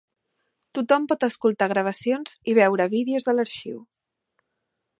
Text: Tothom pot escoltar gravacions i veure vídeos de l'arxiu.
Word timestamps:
Tothom 0.77 1.03
pot 1.11 1.25
escoltar 1.27 1.67
gravacions 1.73 2.35
i 2.53 2.55
veure 2.61 2.89
vídeos 2.97 3.29
de 3.29 3.37
l'arxiu. 3.37 3.77